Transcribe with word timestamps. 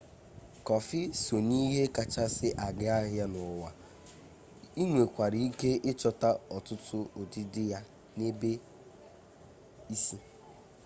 kọfi 0.67 0.99
sọ 1.23 1.35
na 1.47 1.55
ihe 1.67 1.83
kachasị 1.95 2.47
aga 2.67 2.87
ahịa 2.99 3.25
n'ụwa 3.33 3.69
i 4.81 4.83
nwekwara 4.91 5.37
ike 5.47 5.69
ịchọta 5.91 6.29
ọtụtụ 6.57 6.97
ụdịdị 7.21 7.63
ya 7.71 7.79
n'ebe 8.17 8.51
isi 9.93 10.17